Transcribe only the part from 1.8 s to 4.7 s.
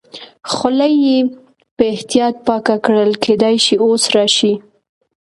احتیاط پاکه کړل، کېدای شي اوس راشي.